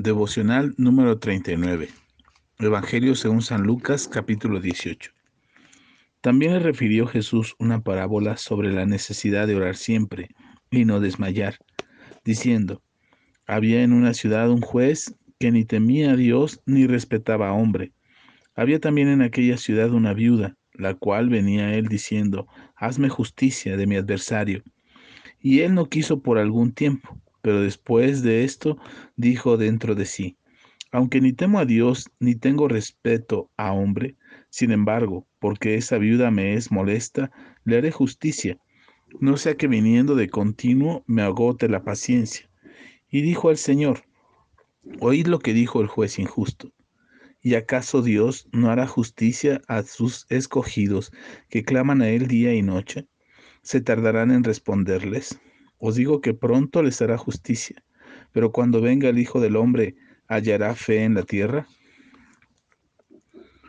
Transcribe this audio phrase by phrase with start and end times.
[0.00, 1.88] Devocional número 39.
[2.60, 5.10] Evangelio según San Lucas capítulo 18.
[6.20, 10.28] También le refirió Jesús una parábola sobre la necesidad de orar siempre
[10.70, 11.56] y no desmayar,
[12.24, 12.80] diciendo,
[13.44, 17.90] había en una ciudad un juez que ni temía a Dios ni respetaba a hombre.
[18.54, 22.46] Había también en aquella ciudad una viuda, la cual venía a él diciendo,
[22.76, 24.62] hazme justicia de mi adversario.
[25.40, 28.76] Y él no quiso por algún tiempo, pero después de esto
[29.16, 30.36] dijo dentro de sí,
[30.92, 34.16] aunque ni temo a Dios ni tengo respeto a hombre,
[34.50, 37.30] sin embargo, porque esa viuda me es molesta,
[37.64, 38.58] le haré justicia,
[39.18, 42.50] no sea que viniendo de continuo me agote la paciencia.
[43.08, 44.02] Y dijo al Señor,
[45.00, 46.74] oíd lo que dijo el juez injusto.
[47.40, 51.12] ¿Y acaso Dios no hará justicia a sus escogidos
[51.48, 53.06] que claman a Él día y noche?
[53.62, 55.40] ¿Se tardarán en responderles?
[55.78, 57.84] Os digo que pronto les hará justicia,
[58.32, 59.94] pero cuando venga el Hijo del Hombre,
[60.26, 61.66] ¿hallará fe en la tierra?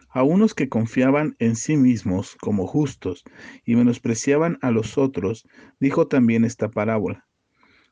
[0.10, 3.24] A unos que confiaban en sí mismos como justos
[3.64, 5.48] y menospreciaban a los otros,
[5.80, 7.28] dijo también esta parábola.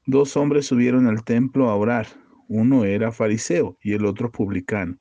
[0.08, 2.08] Dos hombres subieron al templo a orar,
[2.48, 4.98] uno era fariseo y el otro publicano.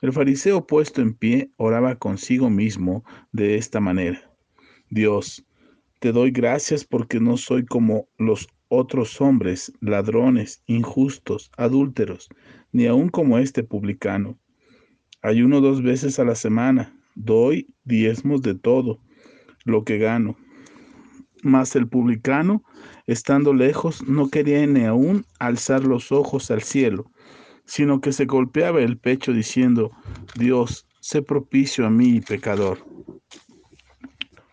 [0.00, 4.32] El fariseo puesto en pie oraba consigo mismo de esta manera.
[4.90, 5.44] Dios,
[5.98, 12.28] te doy gracias porque no soy como los otros hombres, ladrones, injustos, adúlteros,
[12.72, 14.38] ni aun como este publicano.
[15.22, 19.00] Ayuno dos veces a la semana, doy diezmos de todo
[19.64, 20.36] lo que gano.
[21.42, 22.62] Mas el publicano,
[23.06, 27.10] estando lejos, no quería ni aun alzar los ojos al cielo,
[27.64, 29.90] sino que se golpeaba el pecho diciendo,
[30.36, 32.78] Dios, sé propicio a mí, pecador.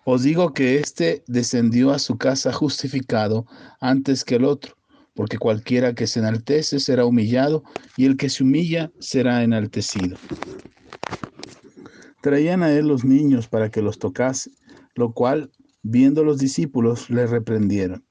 [0.08, 3.48] Os digo que éste descendió a su casa justificado
[3.82, 4.76] antes que el otro,
[5.16, 7.64] porque cualquiera que se enaltece será humillado,
[7.98, 10.16] y el que se humilla será enaltecido.
[12.22, 14.52] Traían a él los niños para que los tocase,
[14.94, 18.06] lo cual, viendo los discípulos, le reprendieron.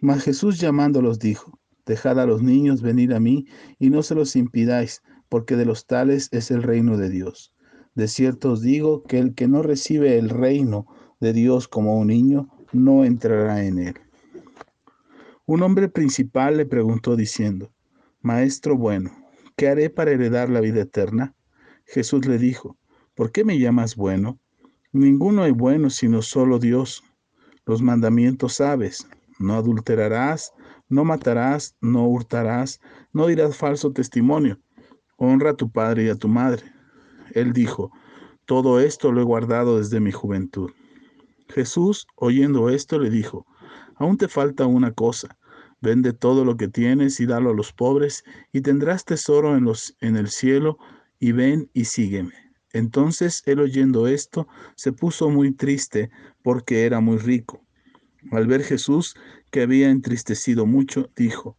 [0.00, 3.46] Mas Jesús llamándolos dijo, Dejad a los niños venir a mí,
[3.80, 7.52] y no se los impidáis, porque de los tales es el reino de Dios.
[7.96, 10.86] De cierto os digo que el que no recibe el reino,
[11.20, 13.94] de Dios como un niño, no entrará en él.
[15.46, 17.70] Un hombre principal le preguntó diciendo,
[18.22, 19.10] Maestro bueno,
[19.56, 21.34] ¿qué haré para heredar la vida eterna?
[21.84, 22.76] Jesús le dijo,
[23.14, 24.38] ¿por qué me llamas bueno?
[24.92, 27.04] Ninguno hay bueno sino solo Dios.
[27.66, 29.06] Los mandamientos sabes,
[29.38, 30.52] no adulterarás,
[30.88, 32.80] no matarás, no hurtarás,
[33.12, 34.60] no dirás falso testimonio,
[35.16, 36.62] honra a tu padre y a tu madre.
[37.32, 37.90] Él dijo,
[38.46, 40.70] todo esto lo he guardado desde mi juventud.
[41.48, 43.46] Jesús, oyendo esto, le dijo,
[43.96, 45.38] aún te falta una cosa,
[45.80, 49.96] vende todo lo que tienes y dalo a los pobres, y tendrás tesoro en, los,
[50.00, 50.78] en el cielo,
[51.18, 52.34] y ven y sígueme.
[52.72, 56.10] Entonces él oyendo esto, se puso muy triste
[56.42, 57.64] porque era muy rico.
[58.32, 59.14] Al ver Jesús,
[59.50, 61.56] que había entristecido mucho, dijo,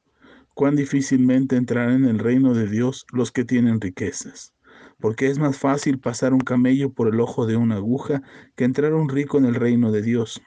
[0.54, 4.55] cuán difícilmente entrarán en el reino de Dios los que tienen riquezas
[5.00, 8.22] porque es más fácil pasar un camello por el ojo de una aguja
[8.56, 10.42] que entrar un rico en el reino de Dios.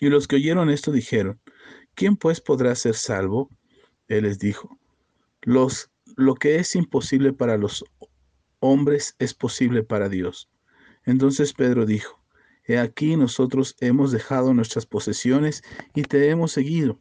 [0.00, 1.40] Y los que oyeron esto dijeron,
[1.94, 3.50] ¿quién pues podrá ser salvo?
[4.08, 4.78] Él les dijo,
[5.42, 7.84] los, lo que es imposible para los
[8.60, 10.50] hombres es posible para Dios.
[11.04, 12.20] Entonces Pedro dijo,
[12.70, 17.00] He aquí nosotros hemos dejado nuestras posesiones y te hemos seguido.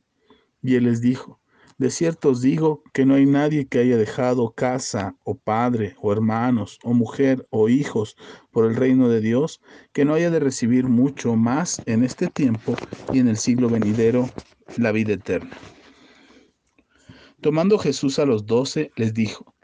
[0.64, 1.40] Y él les dijo,
[1.80, 6.12] de cierto os digo que no hay nadie que haya dejado casa o padre o
[6.12, 8.18] hermanos o mujer o hijos
[8.52, 9.62] por el reino de Dios
[9.94, 12.76] que no haya de recibir mucho más en este tiempo
[13.14, 14.30] y en el siglo venidero
[14.76, 15.58] la vida eterna.
[17.40, 19.56] Tomando Jesús a los doce, les dijo,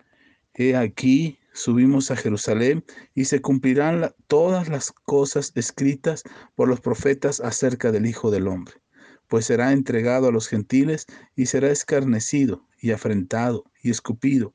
[0.53, 6.23] He aquí, subimos a Jerusalén y se cumplirán todas las cosas escritas
[6.55, 8.84] por los profetas acerca del Hijo del Hombre
[9.27, 11.05] pues será entregado a los gentiles
[11.35, 14.53] y será escarnecido y afrentado y escupido,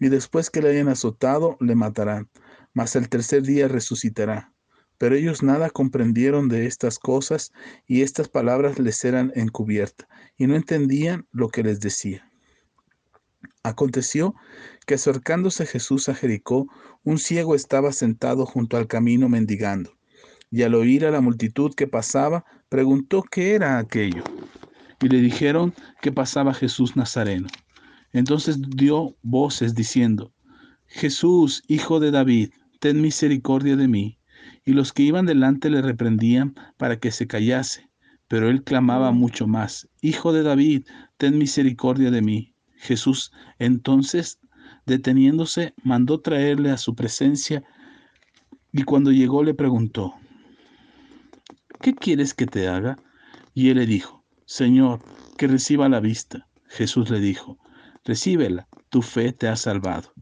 [0.00, 2.28] y después que le hayan azotado, le matarán,
[2.72, 4.52] mas el tercer día resucitará.
[4.98, 7.52] Pero ellos nada comprendieron de estas cosas,
[7.86, 12.30] y estas palabras les eran encubiertas, y no entendían lo que les decía.
[13.62, 14.34] Aconteció
[14.86, 16.68] que acercándose Jesús a Jericó,
[17.02, 19.96] un ciego estaba sentado junto al camino mendigando
[20.54, 24.22] y al oír a la multitud que pasaba, preguntó qué era aquello.
[25.02, 27.48] Y le dijeron que pasaba Jesús Nazareno.
[28.12, 30.32] Entonces dio voces diciendo,
[30.86, 34.20] Jesús, hijo de David, ten misericordia de mí.
[34.64, 37.90] Y los que iban delante le reprendían para que se callase.
[38.28, 40.86] Pero él clamaba mucho más, Hijo de David,
[41.16, 42.54] ten misericordia de mí.
[42.76, 44.38] Jesús entonces,
[44.86, 47.64] deteniéndose, mandó traerle a su presencia
[48.70, 50.14] y cuando llegó le preguntó,
[51.80, 52.96] ¿qué quieres que te haga?
[53.54, 55.00] Y él le dijo, Señor,
[55.36, 56.46] que reciba la vista.
[56.68, 57.58] Jesús le dijo,
[58.04, 60.12] recíbela, tu fe te ha salvado.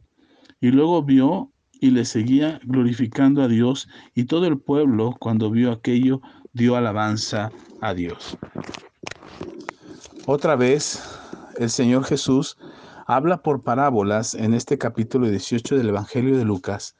[0.60, 5.72] Y luego vio y le seguía glorificando a Dios y todo el pueblo cuando vio
[5.72, 6.20] aquello
[6.52, 7.50] dio alabanza
[7.80, 8.36] a Dios.
[10.26, 11.02] Otra vez
[11.58, 12.56] el Señor Jesús
[13.06, 16.96] habla por parábolas en este capítulo 18 del Evangelio de Lucas,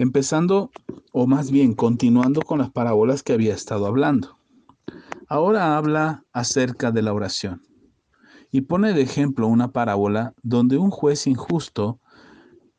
[0.00, 0.70] empezando
[1.12, 4.38] o más bien continuando con las parábolas que había estado hablando.
[5.28, 7.62] Ahora habla acerca de la oración
[8.50, 12.00] y pone de ejemplo una parábola donde un juez injusto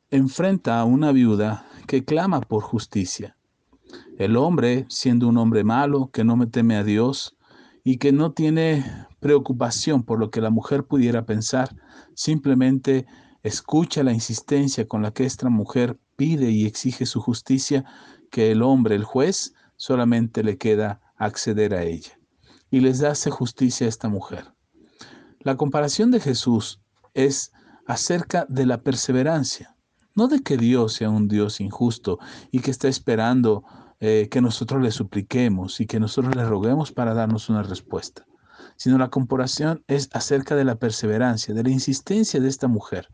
[0.09, 3.37] enfrenta a una viuda que clama por justicia.
[4.17, 7.37] El hombre, siendo un hombre malo, que no me teme a Dios
[7.83, 8.83] y que no tiene
[9.19, 11.75] preocupación por lo que la mujer pudiera pensar,
[12.15, 13.05] simplemente
[13.43, 17.83] escucha la insistencia con la que esta mujer pide y exige su justicia,
[18.29, 22.19] que el hombre, el juez, solamente le queda acceder a ella.
[22.69, 24.53] Y les hace justicia a esta mujer.
[25.39, 26.79] La comparación de Jesús
[27.15, 27.51] es
[27.87, 29.75] acerca de la perseverancia.
[30.13, 32.19] No de que Dios sea un Dios injusto
[32.51, 33.63] y que está esperando
[33.99, 38.27] eh, que nosotros le supliquemos y que nosotros le roguemos para darnos una respuesta,
[38.75, 43.07] sino la comparación es acerca de la perseverancia, de la insistencia de esta mujer,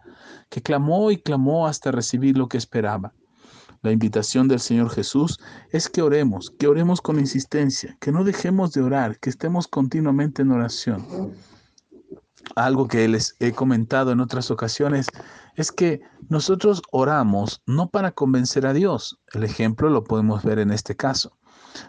[0.49, 3.13] que clamó y clamó hasta recibir lo que esperaba.
[3.81, 5.39] La invitación del Señor Jesús
[5.71, 10.41] es que oremos, que oremos con insistencia, que no dejemos de orar, que estemos continuamente
[10.41, 11.35] en oración
[12.55, 15.07] algo que les he comentado en otras ocasiones,
[15.55, 19.19] es que nosotros oramos no para convencer a Dios.
[19.33, 21.38] El ejemplo lo podemos ver en este caso.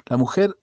[0.06, 0.58] La mujer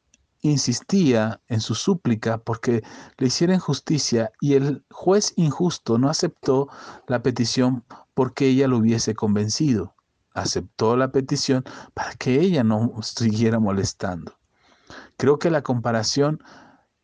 [0.49, 2.83] insistía en su súplica porque
[3.17, 6.69] le hicieran justicia y el juez injusto no aceptó
[7.07, 7.83] la petición
[8.13, 9.95] porque ella lo hubiese convencido.
[10.33, 11.63] Aceptó la petición
[11.93, 14.37] para que ella no siguiera molestando.
[15.17, 16.41] Creo que la comparación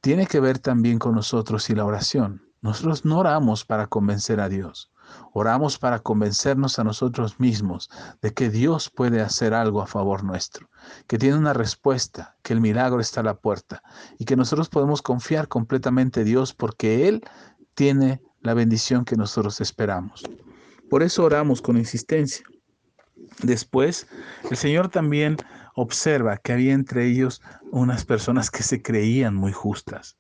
[0.01, 2.43] tiene que ver también con nosotros y la oración.
[2.61, 4.90] Nosotros no oramos para convencer a Dios,
[5.33, 7.89] oramos para convencernos a nosotros mismos
[8.21, 10.69] de que Dios puede hacer algo a favor nuestro,
[11.07, 13.81] que tiene una respuesta, que el milagro está a la puerta
[14.17, 17.23] y que nosotros podemos confiar completamente en Dios porque Él
[17.75, 20.23] tiene la bendición que nosotros esperamos.
[20.89, 22.45] Por eso oramos con insistencia.
[23.43, 24.07] Después,
[24.49, 25.37] el Señor también
[25.75, 27.41] observa que había entre ellos
[27.71, 30.17] unas personas que se creían muy justas.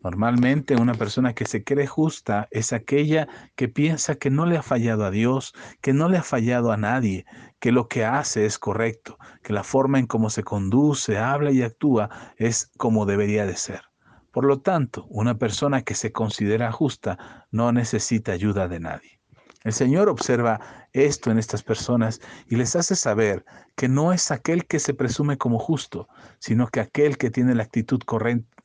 [0.00, 4.62] Normalmente una persona que se cree justa es aquella que piensa que no le ha
[4.62, 7.26] fallado a Dios, que no le ha fallado a nadie,
[7.58, 11.62] que lo que hace es correcto, que la forma en cómo se conduce, habla y
[11.62, 13.82] actúa es como debería de ser.
[14.30, 19.18] Por lo tanto, una persona que se considera justa no necesita ayuda de nadie.
[19.64, 20.60] El Señor observa
[20.92, 25.36] esto en estas personas y les hace saber que no es aquel que se presume
[25.36, 26.08] como justo,
[26.38, 28.57] sino que aquel que tiene la actitud correcta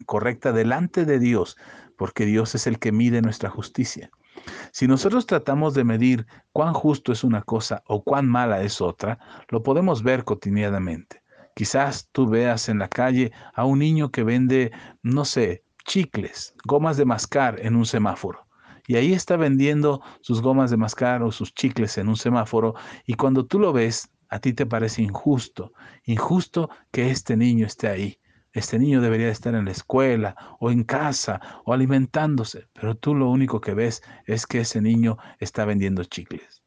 [0.53, 1.57] delante de Dios,
[1.97, 4.09] porque Dios es el que mide nuestra justicia.
[4.71, 9.19] Si nosotros tratamos de medir cuán justo es una cosa o cuán mala es otra,
[9.49, 11.21] lo podemos ver cotidianamente.
[11.55, 14.71] Quizás tú veas en la calle a un niño que vende,
[15.03, 18.47] no sé, chicles, gomas de mascar en un semáforo
[18.87, 23.13] y ahí está vendiendo sus gomas de mascar o sus chicles en un semáforo y
[23.13, 25.73] cuando tú lo ves, a ti te parece injusto,
[26.05, 28.19] injusto que este niño esté ahí.
[28.53, 33.29] Este niño debería estar en la escuela o en casa o alimentándose, pero tú lo
[33.29, 36.63] único que ves es que ese niño está vendiendo chicles.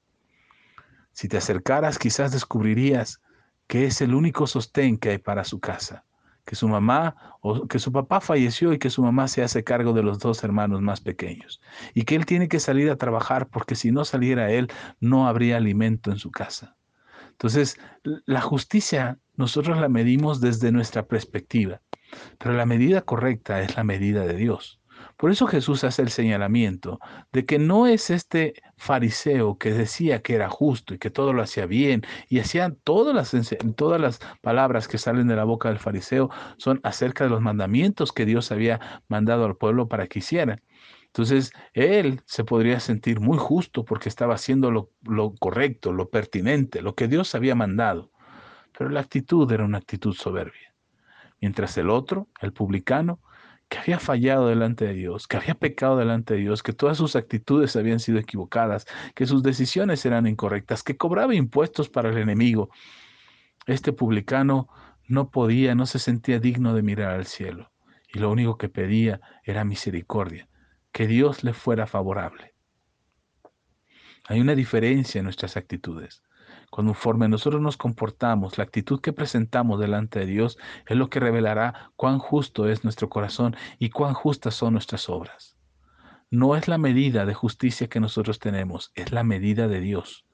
[1.13, 3.21] Si te acercaras, quizás descubrirías
[3.67, 6.05] que es el único sostén que hay para su casa
[6.47, 9.93] que su mamá o que su papá falleció y que su mamá se hace cargo
[9.93, 11.61] de los dos hermanos más pequeños
[11.93, 14.69] y que él tiene que salir a trabajar porque si no saliera él
[15.01, 16.76] no habría alimento en su casa.
[17.37, 17.79] Entonces,
[18.25, 21.83] la justicia nosotros la medimos desde nuestra perspectiva,
[22.39, 24.81] pero la medida correcta es la medida de Dios.
[25.19, 26.99] Por eso Jesús hace el señalamiento
[27.33, 31.43] de que no es este fariseo que decía que era justo y que todo lo
[31.43, 35.79] hacía bien y hacía todas las, todas las palabras que salen de la boca del
[35.79, 40.63] fariseo son acerca de los mandamientos que Dios había mandado al pueblo para que hicieran.
[41.17, 46.83] Entonces, él se podría sentir muy justo porque estaba haciendo lo, lo correcto, lo pertinente,
[46.83, 48.11] lo que Dios había mandado.
[48.77, 50.75] Pero la actitud era una actitud soberbia.
[51.41, 53.19] Mientras el otro, el publicano,
[53.71, 57.17] que había fallado delante de Dios, que había pecado delante de Dios, que todas sus
[57.17, 62.69] actitudes habían sido equivocadas, que sus decisiones eran incorrectas, que cobraba impuestos para el enemigo.
[63.65, 64.69] Este publicano
[65.09, 67.73] no podía, no se sentía digno de mirar al cielo,
[68.13, 70.47] y lo único que pedía era misericordia,
[70.97, 72.55] que Dios le fuera favorable.
[74.29, 76.23] Hay una diferencia en nuestras actitudes.
[76.71, 81.93] Conforme nosotros nos comportamos, la actitud que presentamos delante de Dios es lo que revelará
[81.97, 85.59] cuán justo es nuestro corazón y cuán justas son nuestras obras.
[86.31, 90.25] No es la medida de justicia que nosotros tenemos, es la medida de Dios.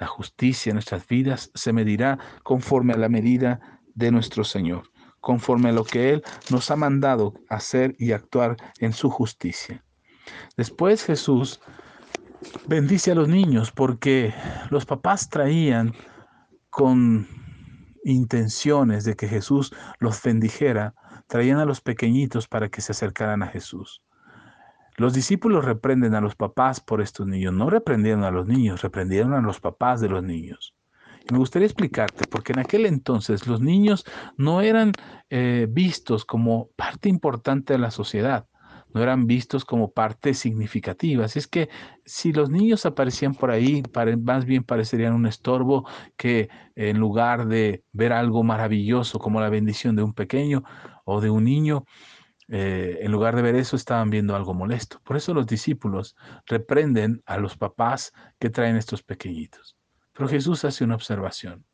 [0.00, 4.90] La justicia en nuestras vidas se medirá conforme a la medida de nuestro Señor,
[5.20, 9.84] conforme a lo que Él nos ha mandado hacer y actuar en su justicia.
[10.56, 11.60] Después Jesús
[12.66, 14.34] bendice a los niños porque
[14.70, 15.94] los papás traían
[16.70, 17.26] con
[18.04, 20.94] intenciones de que Jesús los bendijera,
[21.26, 24.02] traían a los pequeñitos para que se acercaran a Jesús.
[24.96, 29.32] Los discípulos reprenden a los papás por estos niños, no reprendieron a los niños, reprendieron
[29.34, 30.74] a los papás de los niños.
[31.30, 34.04] Me gustaría explicarte, porque en aquel entonces los niños
[34.36, 34.92] no eran
[35.28, 38.49] eh, vistos como parte importante de la sociedad
[38.92, 41.24] no eran vistos como parte significativa.
[41.24, 41.68] Así es que
[42.04, 43.82] si los niños aparecían por ahí,
[44.22, 49.96] más bien parecerían un estorbo que en lugar de ver algo maravilloso como la bendición
[49.96, 50.62] de un pequeño
[51.04, 51.84] o de un niño,
[52.48, 55.00] eh, en lugar de ver eso estaban viendo algo molesto.
[55.04, 56.16] Por eso los discípulos
[56.46, 59.76] reprenden a los papás que traen estos pequeñitos.
[60.12, 61.64] Pero Jesús hace una observación,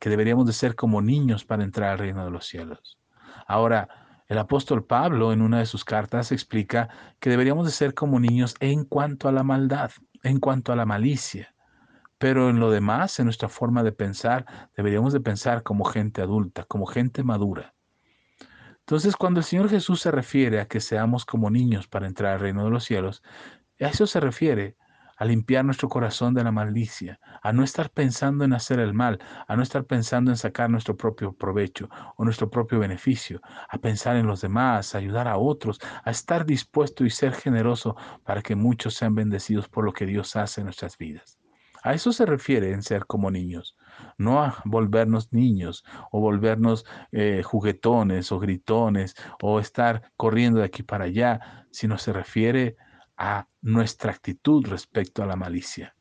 [0.00, 2.98] que deberíamos de ser como niños para entrar al reino de los cielos.
[3.46, 8.20] Ahora, el apóstol Pablo en una de sus cartas explica que deberíamos de ser como
[8.20, 9.90] niños en cuanto a la maldad,
[10.22, 11.54] en cuanto a la malicia.
[12.18, 14.44] Pero en lo demás, en nuestra forma de pensar,
[14.76, 17.74] deberíamos de pensar como gente adulta, como gente madura.
[18.80, 22.40] Entonces, cuando el Señor Jesús se refiere a que seamos como niños para entrar al
[22.40, 23.22] reino de los cielos,
[23.80, 24.76] a eso se refiere
[25.18, 29.18] a limpiar nuestro corazón de la malicia, a no estar pensando en hacer el mal,
[29.46, 34.16] a no estar pensando en sacar nuestro propio provecho o nuestro propio beneficio, a pensar
[34.16, 38.54] en los demás, a ayudar a otros, a estar dispuesto y ser generoso para que
[38.54, 41.38] muchos sean bendecidos por lo que Dios hace en nuestras vidas.
[41.82, 43.76] A eso se refiere en ser como niños,
[44.16, 50.82] no a volvernos niños o volvernos eh, juguetones o gritones o estar corriendo de aquí
[50.82, 52.87] para allá, sino se refiere a
[53.60, 55.94] nuestra actitud respecto a la malicia.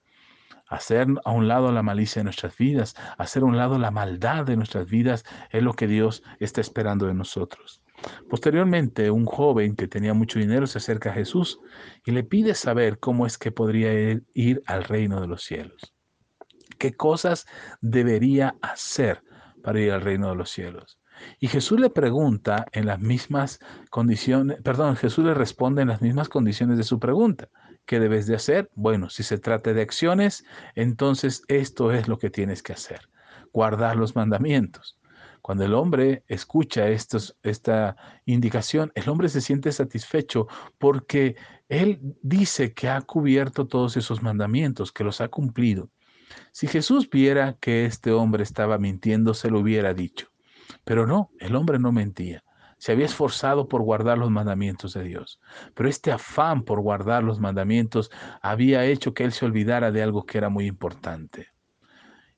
[0.68, 4.46] Hacer a un lado la malicia de nuestras vidas, hacer a un lado la maldad
[4.46, 7.82] de nuestras vidas, es lo que Dios está esperando de nosotros.
[8.30, 11.60] Posteriormente, un joven que tenía mucho dinero se acerca a Jesús
[12.06, 13.92] y le pide saber cómo es que podría
[14.34, 15.96] ir al reino de los cielos.
[16.78, 17.48] ¿Qué cosas
[17.82, 19.24] debería hacer
[19.64, 20.97] para ir al reino de los cielos?
[21.40, 23.60] Y Jesús le pregunta en las mismas
[23.90, 27.50] condiciones, perdón, Jesús le responde en las mismas condiciones de su pregunta.
[27.86, 28.70] ¿Qué debes de hacer?
[28.76, 30.46] Bueno, si se trata de acciones,
[30.76, 33.10] entonces esto es lo que tienes que hacer,
[33.54, 34.98] guardar los mandamientos.
[35.42, 37.96] Cuando el hombre escucha estos, esta
[38.26, 40.48] indicación, el hombre se siente satisfecho
[40.78, 41.38] porque
[41.70, 45.90] él dice que ha cubierto todos esos mandamientos, que los ha cumplido.
[46.52, 50.28] Si Jesús viera que este hombre estaba mintiendo, se lo hubiera dicho.
[50.84, 52.44] Pero no, el hombre no mentía.
[52.78, 55.40] Se había esforzado por guardar los mandamientos de Dios.
[55.74, 60.26] Pero este afán por guardar los mandamientos había hecho que él se olvidara de algo
[60.26, 61.48] que era muy importante.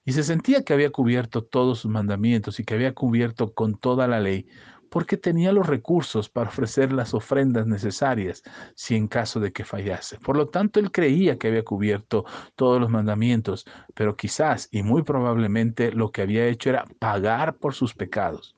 [0.05, 4.07] Y se sentía que había cubierto todos sus mandamientos y que había cubierto con toda
[4.07, 4.47] la ley,
[4.89, 8.43] porque tenía los recursos para ofrecer las ofrendas necesarias
[8.75, 10.17] si en caso de que fallase.
[10.19, 15.03] Por lo tanto, él creía que había cubierto todos los mandamientos, pero quizás y muy
[15.03, 18.55] probablemente lo que había hecho era pagar por sus pecados.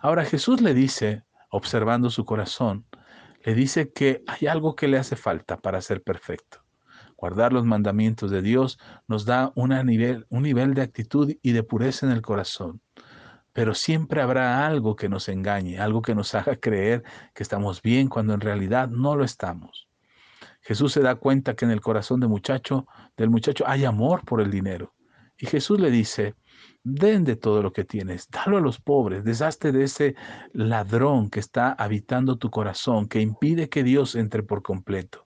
[0.00, 2.84] Ahora Jesús le dice, observando su corazón,
[3.44, 6.64] le dice que hay algo que le hace falta para ser perfecto.
[7.16, 8.78] Guardar los mandamientos de Dios
[9.08, 9.52] nos da
[9.84, 12.82] nivel, un nivel de actitud y de pureza en el corazón
[13.54, 18.08] pero siempre habrá algo que nos engañe, algo que nos haga creer que estamos bien
[18.08, 19.88] cuando en realidad no lo estamos.
[20.60, 24.40] Jesús se da cuenta que en el corazón del muchacho, del muchacho hay amor por
[24.40, 24.94] el dinero.
[25.38, 26.34] Y Jesús le dice,
[26.82, 30.16] den de todo lo que tienes, dalo a los pobres, deshazte de ese
[30.52, 35.23] ladrón que está habitando tu corazón, que impide que Dios entre por completo.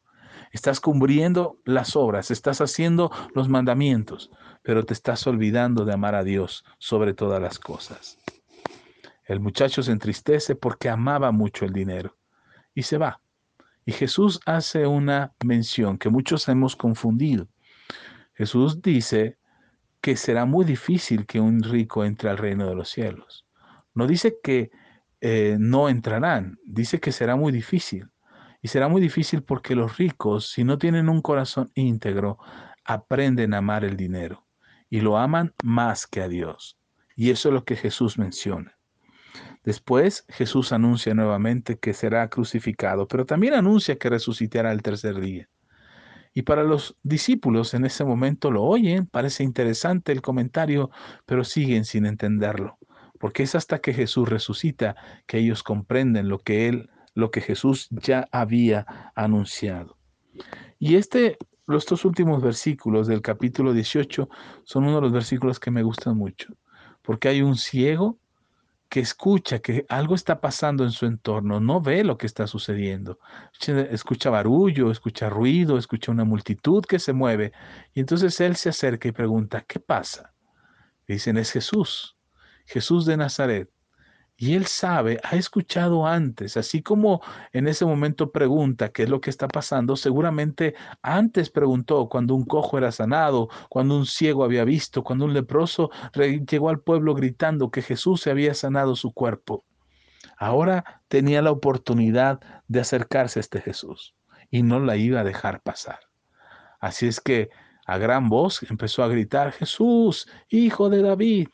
[0.52, 4.31] Estás cumpliendo las obras, estás haciendo los mandamientos,
[4.62, 8.19] pero te estás olvidando de amar a Dios sobre todas las cosas.
[9.25, 12.17] El muchacho se entristece porque amaba mucho el dinero
[12.75, 13.21] y se va.
[13.85, 17.49] Y Jesús hace una mención que muchos hemos confundido.
[18.35, 19.37] Jesús dice
[20.00, 23.47] que será muy difícil que un rico entre al reino de los cielos.
[23.95, 24.71] No dice que
[25.21, 28.09] eh, no entrarán, dice que será muy difícil.
[28.60, 32.38] Y será muy difícil porque los ricos, si no tienen un corazón íntegro,
[32.84, 34.46] aprenden a amar el dinero
[34.90, 36.78] y lo aman más que a Dios.
[37.14, 38.78] Y eso es lo que Jesús menciona.
[39.62, 45.48] Después Jesús anuncia nuevamente que será crucificado, pero también anuncia que resucitará el tercer día.
[46.32, 50.90] Y para los discípulos en ese momento lo oyen, parece interesante el comentario,
[51.26, 52.78] pero siguen sin entenderlo,
[53.18, 54.96] porque es hasta que Jesús resucita
[55.26, 59.98] que ellos comprenden lo que él, lo que Jesús ya había anunciado.
[60.78, 61.37] Y este
[61.76, 64.28] estos últimos versículos del capítulo 18
[64.62, 66.54] son uno de los versículos que me gustan mucho,
[67.02, 68.18] porque hay un ciego
[68.88, 73.18] que escucha que algo está pasando en su entorno, no ve lo que está sucediendo.
[73.90, 77.52] Escucha barullo, escucha ruido, escucha una multitud que se mueve.
[77.92, 80.32] Y entonces él se acerca y pregunta, ¿qué pasa?
[81.06, 82.16] dicen, es Jesús,
[82.64, 83.68] Jesús de Nazaret.
[84.40, 87.21] Y él sabe, ha escuchado antes, así como
[87.52, 92.45] en ese momento pregunta qué es lo que está pasando, seguramente antes preguntó cuando un
[92.45, 97.73] cojo era sanado, cuando un ciego había visto, cuando un leproso llegó al pueblo gritando
[97.73, 99.64] que Jesús se había sanado su cuerpo.
[100.37, 104.14] Ahora tenía la oportunidad de acercarse a este Jesús
[104.52, 105.99] y no la iba a dejar pasar.
[106.78, 107.50] Así es que
[107.87, 111.49] a gran voz empezó a gritar, Jesús, hijo de David,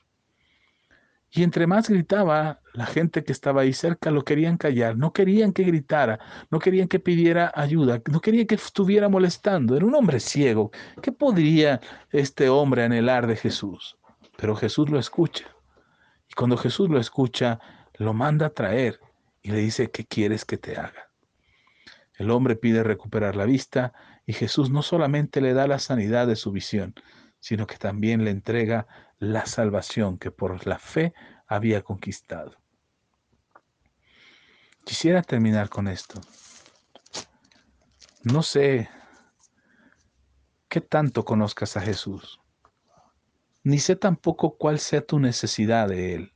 [1.37, 5.53] y entre más gritaba, la gente que estaba ahí cerca lo querían callar, no querían
[5.53, 9.77] que gritara, no querían que pidiera ayuda, no querían que estuviera molestando.
[9.77, 10.71] Era un hombre ciego.
[11.03, 11.81] ¿Qué podría
[12.13, 13.99] este hombre anhelar de Jesús?
[14.37, 15.47] Pero Jesús lo escucha.
[16.31, 17.59] Y cuando Jesús lo escucha,
[17.95, 19.01] lo manda a traer
[19.43, 21.11] y le dice, ¿qué quieres que te haga?
[22.17, 23.93] El hombre pide recuperar la vista
[24.25, 26.95] y Jesús no solamente le da la sanidad de su visión,
[27.41, 28.87] sino que también le entrega
[29.33, 31.15] la salvación que por la fe
[31.47, 32.57] había conquistado.
[34.85, 36.21] Quisiera terminar con esto.
[38.23, 38.89] No sé
[40.69, 42.41] qué tanto conozcas a Jesús,
[43.63, 46.33] ni sé tampoco cuál sea tu necesidad de Él.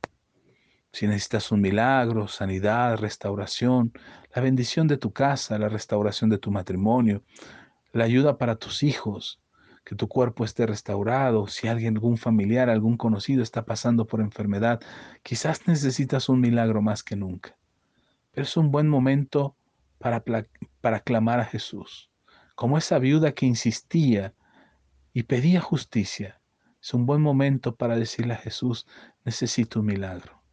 [0.91, 3.93] Si necesitas un milagro, sanidad, restauración,
[4.33, 7.23] la bendición de tu casa, la restauración de tu matrimonio,
[7.93, 9.39] la ayuda para tus hijos,
[9.89, 14.79] que tu cuerpo esté restaurado, si alguien, algún familiar, algún conocido está pasando por enfermedad,
[15.23, 17.57] quizás necesitas un milagro más que nunca.
[18.29, 19.55] Pero es un buen momento
[19.97, 20.23] para,
[20.79, 22.11] para clamar a Jesús,
[22.53, 24.35] como esa viuda que insistía
[25.11, 26.39] y pedía justicia.
[26.79, 28.85] Es un buen momento para decirle a Jesús,
[29.25, 30.43] necesito un milagro.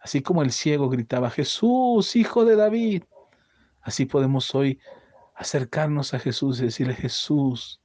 [0.00, 3.04] Así como el ciego gritaba, Jesús, hijo de David.
[3.82, 4.80] Así podemos hoy
[5.36, 7.80] acercarnos a Jesús y decirle, Jesús,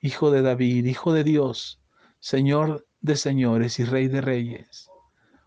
[0.00, 1.80] Hijo de David, Hijo de Dios,
[2.20, 4.90] Señor de señores y Rey de reyes.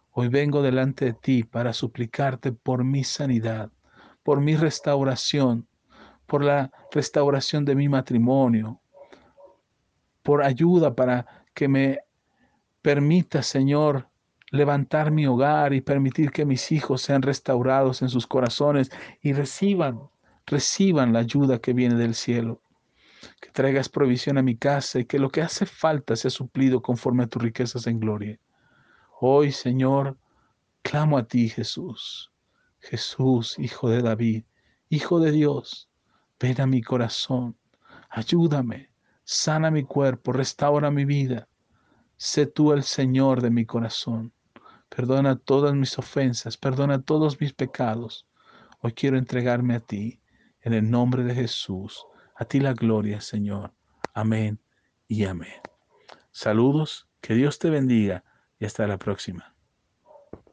[0.10, 3.72] Hoy vengo delante de ti para suplicarte por mi sanidad,
[4.24, 5.68] por mi restauración,
[6.26, 8.82] por la restauración de mi matrimonio,
[10.24, 12.00] por ayuda para que me
[12.82, 14.10] permita, Señor,
[14.50, 18.90] levantar mi hogar y permitir que mis hijos sean restaurados en sus corazones
[19.22, 20.10] y reciban,
[20.48, 22.64] reciban la ayuda que viene del cielo
[23.42, 27.24] que traigas provisión a mi casa y que lo que hace falta sea suplido conforme
[27.24, 28.40] a tus riquezas en gloria.
[29.20, 30.18] Hoy, Señor,
[30.82, 32.32] clamo a ti, Jesús.
[32.80, 34.44] Jesús, Hijo de David,
[34.90, 35.90] Hijo de Dios,
[36.40, 37.58] ven a mi corazón,
[38.10, 38.90] ayúdame,
[39.24, 41.48] sana mi cuerpo, restaura mi vida.
[42.18, 44.34] Sé tú el Señor de mi corazón.
[44.90, 48.26] Perdona todas mis ofensas, perdona todos mis pecados.
[48.82, 50.20] Hoy quiero entregarme a ti,
[50.62, 52.04] en el nombre de Jesús.
[52.40, 53.74] A ti la gloria, Señor.
[54.14, 54.62] Amén
[55.10, 55.60] y amén.
[56.32, 58.24] Saludos, que Dios te bendiga
[58.58, 59.58] y hasta la próxima.